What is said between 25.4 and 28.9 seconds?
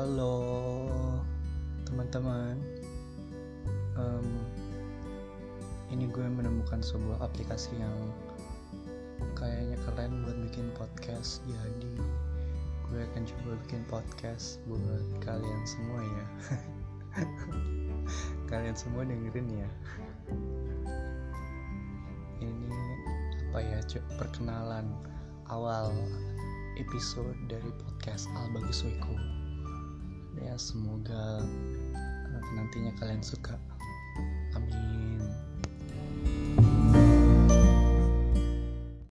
awal episode dari podcast Al Bagus